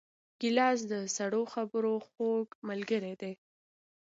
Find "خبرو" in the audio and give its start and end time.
1.53-1.93